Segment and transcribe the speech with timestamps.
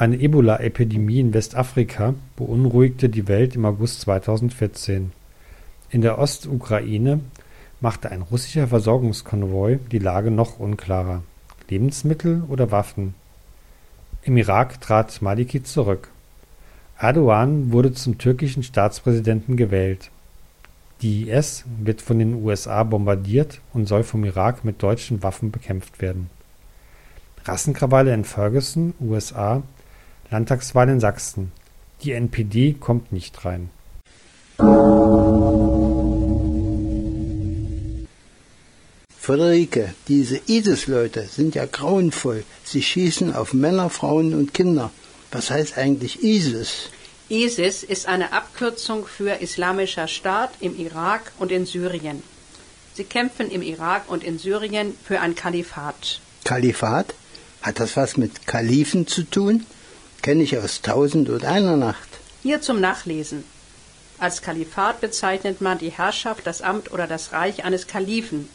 [0.00, 5.12] Eine Ebola-Epidemie in Westafrika beunruhigte die Welt im August 2014.
[5.90, 7.20] In der Ostukraine
[7.82, 11.22] machte ein russischer Versorgungskonvoi die Lage noch unklarer.
[11.68, 13.12] Lebensmittel oder Waffen?
[14.22, 16.08] Im Irak trat Maliki zurück.
[16.98, 20.10] Erdogan wurde zum türkischen Staatspräsidenten gewählt.
[21.02, 26.00] Die IS wird von den USA bombardiert und soll vom Irak mit deutschen Waffen bekämpft
[26.00, 26.30] werden.
[27.44, 29.62] Rassenkrawalle in Ferguson, USA,
[30.30, 31.52] Landtagswahl in Sachsen.
[32.02, 33.70] Die NPD kommt nicht rein.
[39.18, 42.44] Friederike, diese ISIS-Leute sind ja grauenvoll.
[42.64, 44.90] Sie schießen auf Männer, Frauen und Kinder.
[45.32, 46.90] Was heißt eigentlich ISIS?
[47.28, 52.22] ISIS ist eine Abkürzung für Islamischer Staat im Irak und in Syrien.
[52.94, 56.20] Sie kämpfen im Irak und in Syrien für ein Kalifat.
[56.44, 57.14] Kalifat?
[57.62, 59.66] Hat das was mit Kalifen zu tun?
[60.22, 62.08] Kenne ich aus Tausend und einer Nacht.
[62.42, 63.44] Hier zum Nachlesen.
[64.18, 68.50] Als Kalifat bezeichnet man die Herrschaft, das Amt oder das Reich eines Kalifen,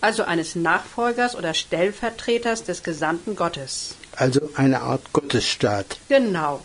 [0.00, 3.96] also eines Nachfolgers oder Stellvertreters des Gesandten Gottes.
[4.14, 5.98] Also eine Art Gottesstaat.
[6.08, 6.62] Genau.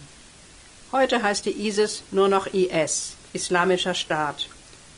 [0.91, 4.49] Heute heißt die ISIS nur noch IS, Islamischer Staat.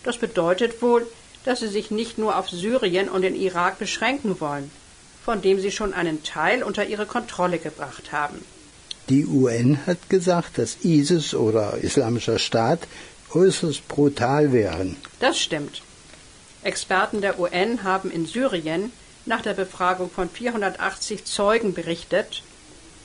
[0.04, 1.08] Das bedeutet wohl,
[1.46, 4.70] dass sie sich nicht nur auf Syrien und den Irak beschränken wollen,
[5.24, 8.44] von dem sie schon einen Teil unter ihre Kontrolle gebracht haben.
[9.10, 12.88] Die UN hat gesagt, dass ISIS oder Islamischer Staat
[13.34, 14.96] äußerst brutal wären.
[15.20, 15.82] Das stimmt.
[16.64, 18.92] Experten der UN haben in Syrien
[19.26, 22.44] nach der Befragung von 480 Zeugen berichtet,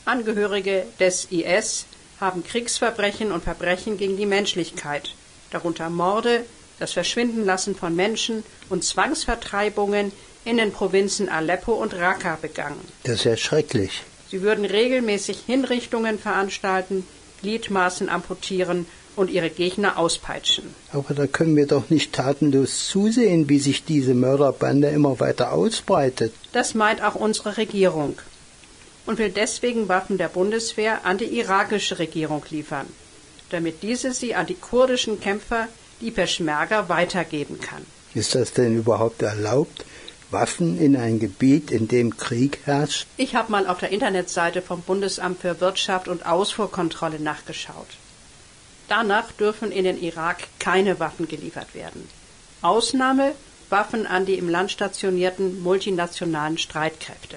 [0.05, 1.85] Angehörige des IS
[2.19, 5.11] haben Kriegsverbrechen und Verbrechen gegen die Menschlichkeit,
[5.51, 6.45] darunter Morde,
[6.79, 10.13] das Verschwindenlassen von Menschen und Zwangsvertreibungen
[10.45, 12.81] in den Provinzen Aleppo und Raqqa begangen.
[13.03, 14.03] Das ist ja schrecklich.
[14.31, 17.05] Sie würden regelmäßig Hinrichtungen veranstalten,
[17.41, 20.65] Gliedmaßen amputieren und ihre Gegner auspeitschen.
[20.93, 26.33] Aber da können wir doch nicht tatenlos zusehen, wie sich diese Mörderbande immer weiter ausbreitet.
[26.53, 28.17] Das meint auch unsere Regierung
[29.07, 32.87] und will deswegen Waffen der Bundeswehr an die irakische Regierung liefern,
[33.51, 35.69] damit diese sie an die kurdischen Kämpfer,
[36.01, 37.85] die Peschmerga, weitergeben kann.
[38.15, 39.85] Ist das denn überhaupt erlaubt?
[40.31, 43.07] Waffen in ein Gebiet, in dem Krieg herrscht?
[43.17, 47.89] Ich habe mal auf der Internetseite vom Bundesamt für Wirtschaft und Ausfuhrkontrolle nachgeschaut.
[48.89, 52.09] Danach dürfen in den Irak keine Waffen geliefert werden.
[52.63, 53.33] Ausnahme
[53.71, 57.37] Waffen an die im Land stationierten multinationalen Streitkräfte.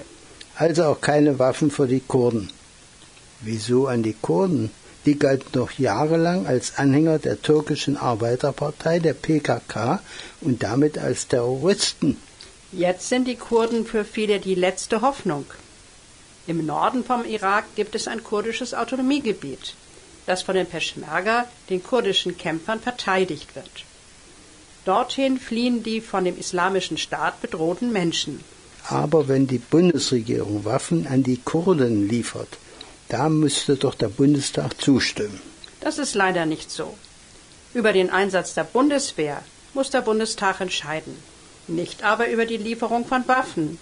[0.56, 2.50] Also auch keine Waffen für die Kurden.
[3.40, 4.70] Wieso an die Kurden?
[5.04, 10.00] Die galten doch jahrelang als Anhänger der türkischen Arbeiterpartei, der PKK,
[10.40, 12.16] und damit als Terroristen.
[12.72, 15.44] Jetzt sind die Kurden für viele die letzte Hoffnung.
[16.46, 19.74] Im Norden vom Irak gibt es ein kurdisches Autonomiegebiet
[20.26, 23.84] das von den Peschmerga, den kurdischen Kämpfern, verteidigt wird.
[24.84, 28.40] Dorthin fliehen die von dem islamischen Staat bedrohten Menschen.
[28.88, 32.58] Aber wenn die Bundesregierung Waffen an die Kurden liefert,
[33.08, 35.40] da müsste doch der Bundestag zustimmen.
[35.80, 36.94] Das ist leider nicht so.
[37.74, 39.42] Über den Einsatz der Bundeswehr
[39.74, 41.16] muss der Bundestag entscheiden,
[41.68, 43.78] nicht aber über die Lieferung von Waffen.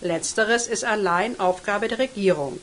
[0.00, 2.60] Letzteres ist allein Aufgabe der Regierung.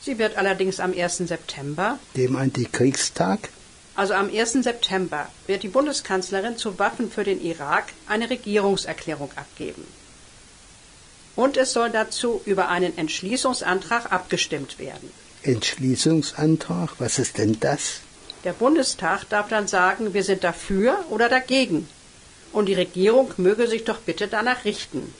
[0.00, 1.18] Sie wird allerdings am 1.
[1.18, 3.50] September, dem Antikriegstag,
[3.94, 4.64] also am 1.
[4.64, 9.86] September, wird die Bundeskanzlerin zu Waffen für den Irak eine Regierungserklärung abgeben.
[11.36, 15.10] Und es soll dazu über einen Entschließungsantrag abgestimmt werden.
[15.44, 16.90] Entschließungsantrag?
[16.98, 18.00] Was ist denn das?
[18.44, 21.88] Der Bundestag darf dann sagen, wir sind dafür oder dagegen.
[22.52, 25.14] Und die Regierung möge sich doch bitte danach richten.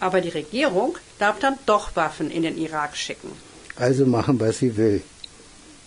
[0.00, 3.32] Aber die Regierung darf dann doch Waffen in den Irak schicken
[3.78, 5.02] also machen, was sie will.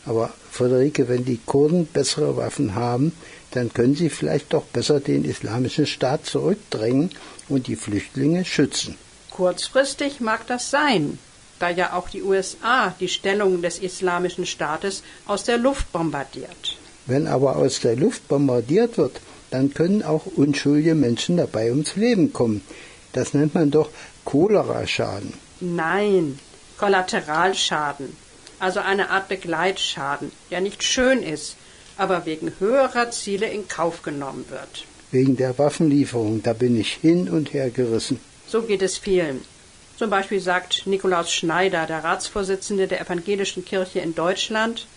[0.06, 3.12] Aber Friederike, wenn die Kurden bessere Waffen haben,
[3.52, 7.12] dann können sie vielleicht doch besser den islamischen Staat zurückdrängen
[7.50, 8.96] und die Flüchtlinge schützen.
[9.30, 11.20] Kurzfristig mag das sein,
[11.60, 16.78] da ja auch die USA die Stellung des islamischen Staates aus der Luft bombardiert.
[17.06, 19.22] Wenn aber aus der Luft bombardiert wird,
[19.52, 22.62] dann können auch unschuldige Menschen dabei ums Leben kommen.
[23.14, 23.90] Das nennt man doch
[24.26, 25.34] Cholera-Schaden.
[25.59, 26.40] Nein,
[26.78, 28.16] Kollateralschaden,
[28.59, 31.56] also eine Art Begleitschaden, der nicht schön ist,
[31.98, 34.86] aber wegen höherer Ziele in Kauf genommen wird.
[35.12, 38.20] Wegen der Waffenlieferung, da bin ich hin und her gerissen.
[38.47, 39.42] So geht es vielen.
[39.97, 44.88] Zum Beispiel sagt Nikolaus Schneider, der Ratsvorsitzende der Evangelischen Kirche in Deutschland,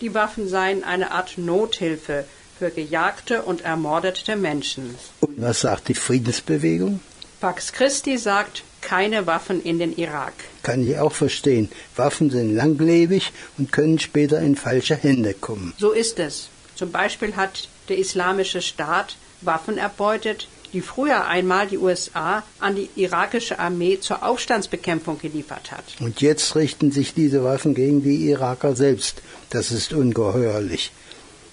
[0.00, 2.24] die Waffen seien eine Art Nothilfe
[2.60, 4.94] für gejagte und ermordete Menschen.
[5.20, 7.00] Und was sagt die Friedensbewegung?
[7.40, 10.34] Pax Christi sagt, keine Waffen in den Irak.
[10.62, 11.70] Kann ich auch verstehen.
[11.96, 15.72] Waffen sind langlebig und können später in falsche Hände kommen.
[15.78, 16.50] So ist es.
[16.76, 22.90] Zum Beispiel hat der Islamische Staat Waffen erbeutet, die früher einmal die USA an die
[22.94, 25.84] irakische Armee zur Aufstandsbekämpfung geliefert hat.
[25.98, 29.22] Und jetzt richten sich diese Waffen gegen die Iraker selbst.
[29.48, 30.92] Das ist ungeheuerlich.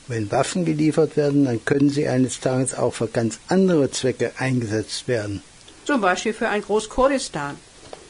[0.07, 5.07] Wenn Waffen geliefert werden, dann können sie eines Tages auch für ganz andere Zwecke eingesetzt
[5.07, 5.44] werden.
[5.86, 7.56] Zum Beispiel für ein Großkurdistan.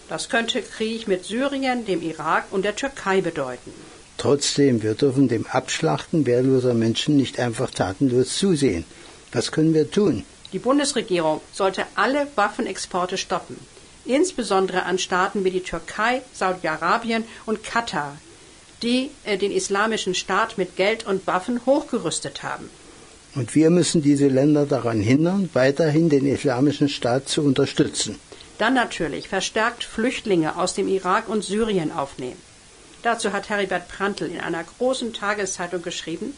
[0.08, 3.74] Das könnte Krieg mit Syrien, dem Irak und der Türkei bedeuten.
[4.18, 8.86] Trotzdem, wir dürfen dem Abschlachten wehrloser Menschen nicht einfach tatenlos zusehen.
[9.32, 10.24] Was können wir tun?
[10.54, 13.58] Die Bundesregierung sollte alle Waffenexporte stoppen,
[14.06, 18.18] insbesondere an Staaten wie die Türkei, Saudi-Arabien und Katar,
[18.84, 22.70] die äh, den islamischen Staat mit Geld und Waffen hochgerüstet haben.
[23.36, 28.20] Und wir müssen diese Länder daran hindern, weiterhin den islamischen Staat zu unterstützen.
[28.58, 32.42] Dann natürlich verstärkt Flüchtlinge aus dem Irak und Syrien aufnehmen.
[33.04, 36.34] Dazu hat Heribert Prantl in einer großen Tageszeitung geschrieben,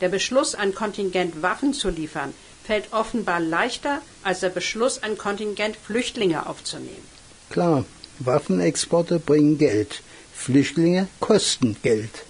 [0.00, 2.32] der Beschluss, ein Kontingent Waffen zu liefern,
[2.64, 7.04] fällt offenbar leichter als der Beschluss, ein Kontingent Flüchtlinge aufzunehmen.
[7.50, 7.84] Klar,
[8.18, 10.02] Waffenexporte bringen Geld,
[10.44, 12.24] Flüchtlinge kosten Geld.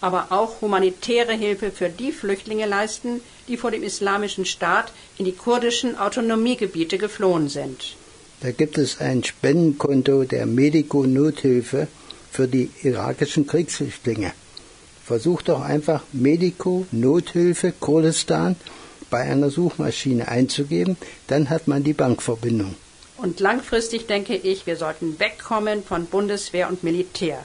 [0.00, 5.36] Aber auch humanitäre Hilfe für die Flüchtlinge leisten, die vor dem islamischen Staat in die
[5.44, 7.96] kurdischen Autonomiegebiete geflohen sind.
[8.40, 11.86] Da gibt es ein Spendenkonto der Medico-Nothilfe
[12.30, 14.32] für die irakischen Kriegsflüchtlinge.
[15.04, 18.56] Versucht doch einfach Medico-Nothilfe Kurdistan
[19.10, 20.96] bei einer Suchmaschine einzugeben,
[21.28, 22.74] dann hat man die Bankverbindung.
[23.18, 27.44] Und langfristig denke ich, wir sollten wegkommen von Bundeswehr und Militär.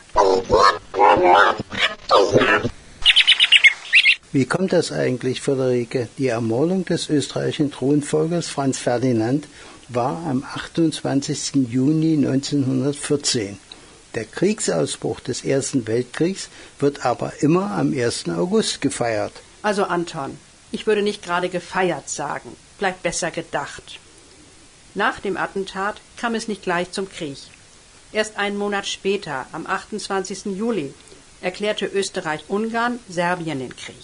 [4.32, 6.10] Wie kommt das eigentlich, Friederike?
[6.20, 9.48] Die Ermordung des österreichischen Thronfolgers Franz Ferdinand
[9.90, 11.68] war am 28.
[11.70, 13.58] Juni 1914.
[14.14, 16.50] Der Kriegsausbruch des Ersten Weltkriegs
[16.80, 18.30] wird aber immer am 1.
[18.30, 19.34] August gefeiert.
[19.64, 20.38] Also Anton,
[20.72, 24.00] ich würde nicht gerade gefeiert sagen, vielleicht besser gedacht.
[24.96, 27.38] Nach dem Attentat kam es nicht gleich zum Krieg.
[28.12, 30.46] Erst einen Monat später, am 28.
[30.46, 30.94] Juli,
[31.42, 33.96] erklärte Österreich-Ungarn Serbien den Krieg.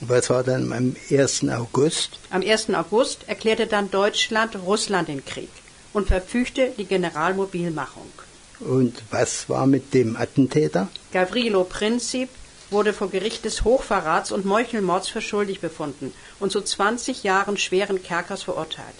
[0.00, 1.48] Was war dann am 1.
[1.50, 2.18] August?
[2.30, 2.70] Am 1.
[2.70, 5.50] August erklärte dann Deutschland Russland den Krieg
[5.92, 8.10] und verfügte die Generalmobilmachung.
[8.60, 10.88] Und was war mit dem Attentäter?
[11.12, 12.30] Gavrilo Princip
[12.70, 18.02] wurde vor Gericht des Hochverrats und Meuchelmords für schuldig befunden und zu 20 Jahren schweren
[18.02, 18.96] Kerkers verurteilt.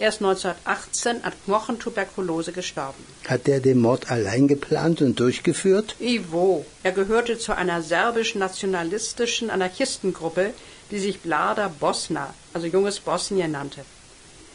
[0.00, 3.04] Er ist 1918 an Knochentuberkulose gestorben.
[3.28, 5.94] Hat er den Mord allein geplant und durchgeführt?
[6.00, 6.64] Ivo.
[6.82, 10.54] Er gehörte zu einer serbisch-nationalistischen Anarchistengruppe,
[10.90, 13.82] die sich Blada Bosna, also junges Bosnien nannte.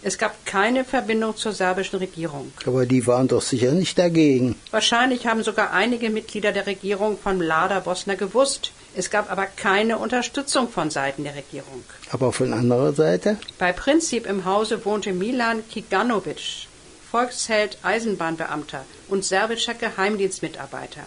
[0.01, 2.51] Es gab keine Verbindung zur serbischen Regierung.
[2.65, 4.55] Aber die waren doch sicher nicht dagegen.
[4.71, 8.71] Wahrscheinlich haben sogar einige Mitglieder der Regierung von Mlada Bosna gewusst.
[8.97, 11.83] Es gab aber keine Unterstützung von Seiten der Regierung.
[12.11, 13.37] Aber von anderer Seite?
[13.59, 16.67] Bei Prinzip im Hause wohnte Milan Kiganovic,
[17.11, 21.01] Volksheld, Eisenbahnbeamter und serbischer Geheimdienstmitarbeiter,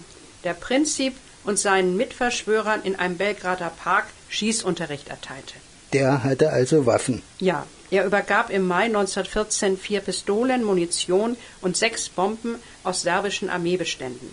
[0.44, 1.14] der Prinzip
[1.44, 5.54] und seinen Mitverschwörern in einem Belgrader Park Schießunterricht erteilte.
[5.94, 7.22] Der hatte also Waffen.
[7.38, 14.28] Ja, er übergab im Mai 1914 vier Pistolen, Munition und sechs Bomben aus serbischen Armeebeständen.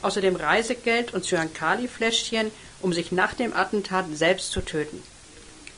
[0.00, 2.50] Außerdem Reisegeld und Cyankali-Fläschchen,
[2.80, 5.02] um sich nach dem Attentat selbst zu töten.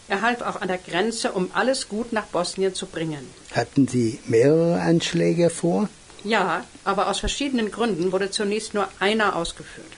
[0.09, 3.29] Er half auch an der Grenze, um alles gut nach Bosnien zu bringen.
[3.55, 5.89] Hatten Sie mehrere Anschläge vor?
[6.25, 9.93] Ja, aber aus verschiedenen Gründen wurde zunächst nur einer ausgeführt.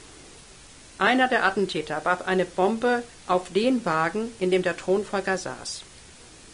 [0.98, 5.82] Einer der Attentäter warf eine Bombe auf den Wagen, in dem der Thronfolger saß.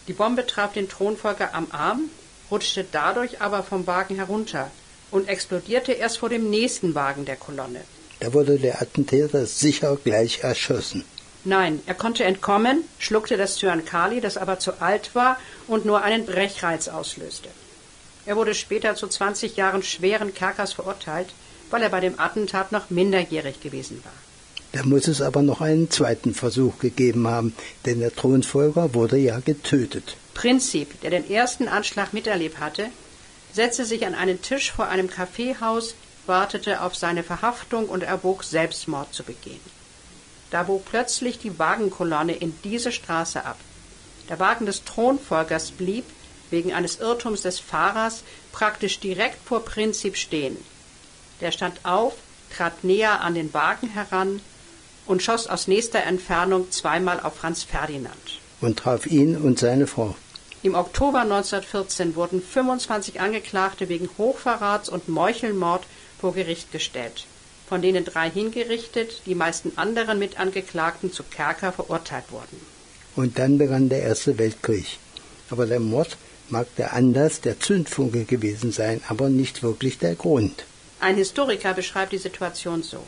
[0.07, 2.03] Die Bombe traf den Thronfolger am Arm,
[2.51, 4.71] rutschte dadurch aber vom Wagen herunter
[5.11, 7.81] und explodierte erst vor dem nächsten Wagen der Kolonne.
[8.21, 11.05] Da wurde der Attentäter sicher gleich erschossen.
[11.45, 16.27] Nein, er konnte entkommen, schluckte das Cyankali, das aber zu alt war und nur einen
[16.27, 17.49] Brechreiz auslöste.
[18.25, 21.29] Er wurde später zu 20 Jahren schweren Kerkers verurteilt,
[21.71, 24.13] weil er bei dem Attentat noch minderjährig gewesen war.
[24.73, 27.55] Da muss es aber noch einen zweiten Versuch gegeben haben,
[27.87, 30.17] denn der Thronfolger wurde ja getötet.
[30.35, 32.87] Prinzip, der den ersten Anschlag miterlebt hatte,
[33.53, 35.95] setzte sich an einen Tisch vor einem Kaffeehaus,
[36.27, 39.61] wartete auf seine Verhaftung und erbog, Selbstmord zu begehen.
[40.51, 43.59] Da bog plötzlich die Wagenkolonne in diese Straße ab.
[44.29, 46.05] Der Wagen des Thronfolgers blieb,
[46.51, 50.57] wegen eines Irrtums des Fahrers, praktisch direkt vor Prinzip stehen.
[51.41, 52.15] Der stand auf,
[52.57, 54.41] trat näher an den Wagen heran
[55.07, 58.41] und schoss aus nächster Entfernung zweimal auf Franz Ferdinand.
[58.61, 60.17] Und traf ihn und seine Frau.
[60.63, 65.85] Im Oktober 1914 wurden 25 Angeklagte wegen Hochverrats und Meuchelmord
[66.21, 67.27] vor Gericht gestellt,
[67.69, 72.61] von denen drei hingerichtet, die meisten anderen Mitangeklagten zu Kerker verurteilt wurden.
[73.17, 74.99] Und dann begann der Erste Weltkrieg.
[75.51, 76.17] Aber der Mord
[76.49, 80.65] mag der Anlass, der Zündfunke gewesen sein, aber nicht wirklich der Grund.
[81.01, 83.03] Ein Historiker beschreibt die Situation so.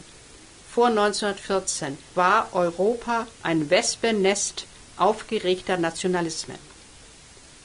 [0.70, 6.58] Vor 1914 war Europa ein Wespennest aufgeregter Nationalismen.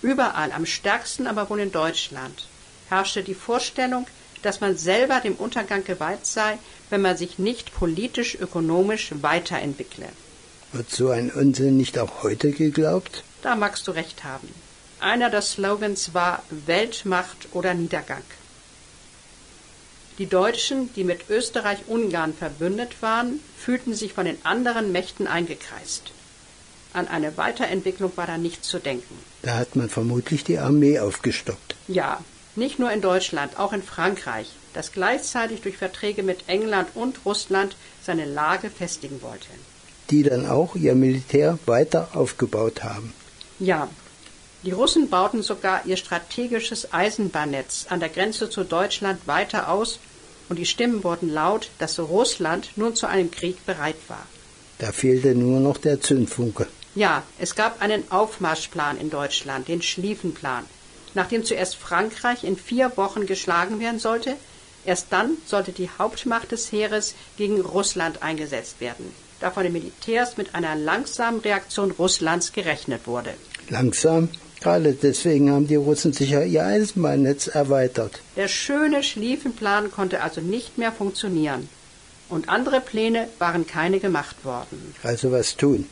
[0.01, 2.47] Überall, am stärksten aber wohl in Deutschland,
[2.89, 4.05] herrschte die Vorstellung,
[4.43, 6.59] dass man selber dem Untergang geweiht sei,
[6.89, 10.07] wenn man sich nicht politisch-ökonomisch weiterentwickle.
[10.71, 13.23] Wird so ein Unsinn nicht auch heute geglaubt?
[13.41, 14.49] Da magst du recht haben.
[14.99, 18.23] Einer der Slogans war Weltmacht oder Niedergang.
[20.19, 26.11] Die Deutschen, die mit Österreich-Ungarn verbündet waren, fühlten sich von den anderen Mächten eingekreist.
[26.93, 29.17] An eine Weiterentwicklung war da nicht zu denken.
[29.41, 31.75] Da hat man vermutlich die Armee aufgestockt.
[31.87, 32.23] Ja,
[32.55, 37.75] nicht nur in Deutschland, auch in Frankreich, das gleichzeitig durch Verträge mit England und Russland
[38.05, 39.47] seine Lage festigen wollte.
[40.09, 43.13] Die dann auch ihr Militär weiter aufgebaut haben.
[43.59, 43.89] Ja,
[44.63, 49.99] die Russen bauten sogar ihr strategisches Eisenbahnnetz an der Grenze zu Deutschland weiter aus
[50.49, 54.25] und die Stimmen wurden laut, dass Russland nun zu einem Krieg bereit war.
[54.79, 56.67] Da fehlte nur noch der Zündfunke.
[56.95, 60.65] Ja, es gab einen Aufmarschplan in Deutschland, den Schlieffenplan,
[61.13, 64.35] nachdem zuerst Frankreich in vier Wochen geschlagen werden sollte,
[64.85, 69.05] erst dann sollte die Hauptmacht des Heeres gegen Russland eingesetzt werden,
[69.39, 73.33] da von den Militärs mit einer langsamen Reaktion Russlands gerechnet wurde.
[73.69, 74.29] Langsam?
[74.61, 78.21] Gerade deswegen haben die Russen sicher ihr Eisenbahnnetz erweitert.
[78.37, 81.67] Der schöne Schlieffenplan konnte also nicht mehr funktionieren.
[82.29, 84.95] Und andere Pläne waren keine gemacht worden.
[85.03, 85.87] Also was tun?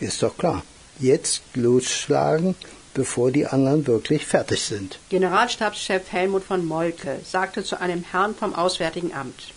[0.00, 0.62] Ist doch klar.
[0.98, 2.54] Jetzt losschlagen,
[2.94, 4.98] bevor die anderen wirklich fertig sind.
[5.08, 9.52] Generalstabschef Helmut von Molke sagte zu einem Herrn vom Auswärtigen Amt,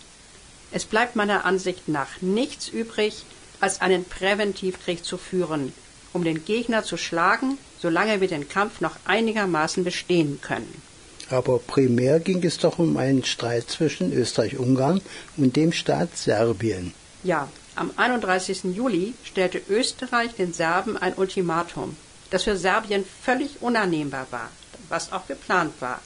[0.71, 3.23] es bleibt meiner Ansicht nach nichts übrig,
[3.59, 5.71] als einen Präventivkrieg zu führen,
[6.13, 10.81] um den Gegner zu schlagen, solange wir den Kampf noch einigermaßen bestehen können.
[11.29, 15.01] Aber primär ging es doch um einen Streit zwischen Österreich-Ungarn
[15.37, 16.93] und dem Staat Serbien.
[17.23, 18.75] Ja, am 31.
[18.75, 21.95] Juli stellte Österreich den Serben ein Ultimatum,
[22.33, 24.49] das für Serbien völlig unannehmbar war,
[24.89, 26.01] was auch geplant war.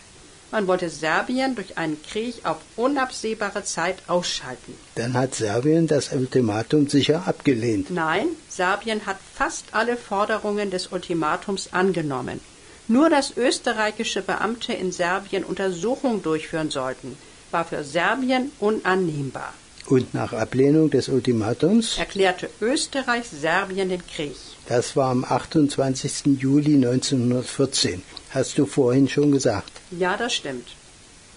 [0.52, 4.74] Man wollte Serbien durch einen Krieg auf unabsehbare Zeit ausschalten.
[4.96, 7.92] Dann hat Serbien das Ultimatum sicher abgelehnt.
[7.92, 12.42] Nein, Serbien hat fast alle Forderungen des Ultimatums angenommen.
[12.90, 17.18] Nur dass österreichische Beamte in Serbien Untersuchungen durchführen sollten,
[17.52, 19.54] war für Serbien unannehmbar.
[19.88, 24.36] Und nach Ablehnung des Ultimatums erklärte Österreich Serbien den Krieg.
[24.68, 26.26] Das war am 28.
[26.42, 28.04] Juli 1914.
[28.32, 29.72] Hast du vorhin schon gesagt.
[29.92, 30.68] Ja, das stimmt.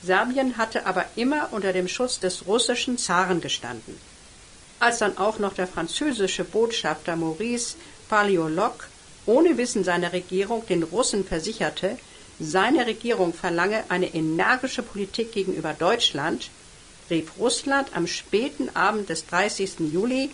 [0.03, 3.95] Serbien hatte aber immer unter dem Schutz des russischen Zaren gestanden.
[4.81, 7.77] Als dann auch noch der französische Botschafter Maurice
[8.09, 8.89] Paleolog
[9.27, 11.99] ohne Wissen seiner Regierung den Russen versicherte,
[12.41, 16.51] seine Regierung verlange eine energische Politik gegenüber Deutschland,
[17.11, 19.93] rief Russland am späten Abend des 30.
[19.93, 20.31] Juli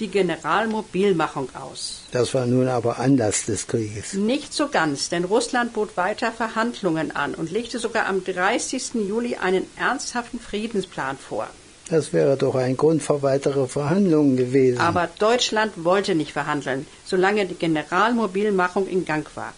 [0.00, 2.02] die Generalmobilmachung aus.
[2.10, 4.14] Das war nun aber Anlass des Krieges.
[4.14, 8.94] Nicht so ganz, denn Russland bot weiter Verhandlungen an und legte sogar am 30.
[8.94, 11.46] Juli einen ernsthaften Friedensplan vor.
[11.88, 14.80] Das wäre doch ein Grund für weitere Verhandlungen gewesen.
[14.80, 19.52] Aber Deutschland wollte nicht verhandeln, solange die Generalmobilmachung in Gang war.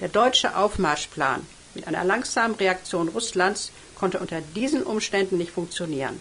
[0.00, 6.18] Der deutsche Aufmarschplan mit einer langsamen Reaktion Russlands konnte unter diesen Umständen nicht funktionieren.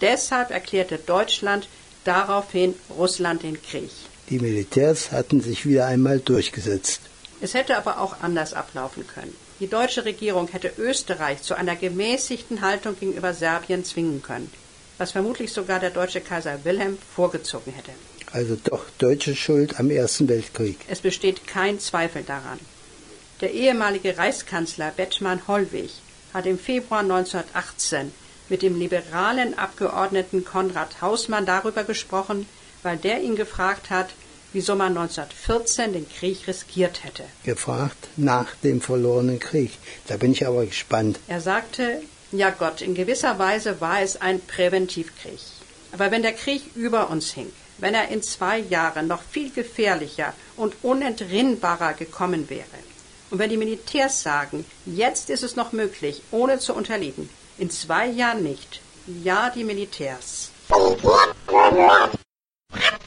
[0.00, 1.68] Deshalb erklärte Deutschland
[2.02, 3.92] daraufhin Russland den Krieg.
[4.30, 7.02] Die Militärs hatten sich wieder einmal durchgesetzt.
[7.40, 9.32] Es hätte aber auch anders ablaufen können.
[9.60, 14.50] Die deutsche Regierung hätte Österreich zu einer gemäßigten Haltung gegenüber Serbien zwingen können,
[14.98, 17.92] was vermutlich sogar der deutsche Kaiser Wilhelm vorgezogen hätte.
[18.32, 20.78] Also doch deutsche Schuld am Ersten Weltkrieg.
[20.88, 22.58] Es besteht kein Zweifel daran.
[23.40, 25.90] Der ehemalige Reichskanzler Bettmann Hollweg
[26.34, 28.12] hat im Februar 1918
[28.48, 32.46] mit dem liberalen Abgeordneten Konrad Hausmann darüber gesprochen,
[32.82, 34.10] weil der ihn gefragt hat,
[34.52, 37.24] wieso man 1914 den Krieg riskiert hätte.
[37.44, 39.72] Gefragt nach dem verlorenen Krieg.
[40.06, 41.18] Da bin ich aber gespannt.
[41.26, 45.40] Er sagte, ja Gott, in gewisser Weise war es ein Präventivkrieg.
[45.92, 50.32] Aber wenn der Krieg über uns hing, wenn er in zwei Jahren noch viel gefährlicher
[50.56, 52.78] und unentrinnbarer gekommen wäre,
[53.34, 58.06] und wenn die Militärs sagen, jetzt ist es noch möglich, ohne zu unterliegen, in zwei
[58.06, 58.80] Jahren nicht.
[59.24, 60.52] Ja, die Militärs.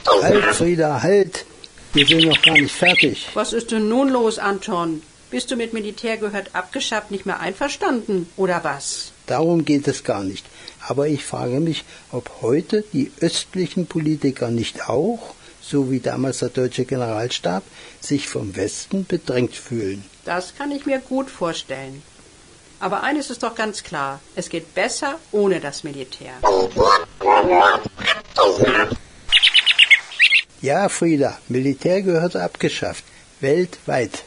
[0.06, 1.46] Halt, Frieda, halt!
[1.94, 3.26] Wir sind noch gar nicht fertig.
[3.32, 5.02] Was ist denn nun los, Anton?
[5.30, 9.12] Bist du mit Militär gehört abgeschafft nicht mehr einverstanden, oder was?
[9.24, 10.44] Darum geht es gar nicht.
[10.86, 15.34] Aber ich frage mich, ob heute die östlichen Politiker nicht auch,
[15.68, 17.62] so wie damals der deutsche Generalstab,
[18.00, 20.04] sich vom Westen bedrängt fühlen.
[20.24, 22.02] Das kann ich mir gut vorstellen.
[22.80, 26.32] Aber eines ist doch ganz klar, es geht besser ohne das Militär.
[30.60, 33.04] Ja, Frieda, Militär gehört abgeschafft.
[33.40, 34.24] Weltweit.